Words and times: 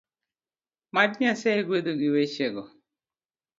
Mad 0.93 1.11
Nyasaye 1.19 1.61
gwedhu 1.67 1.93
gi 1.99 2.09
wechego 2.13 2.61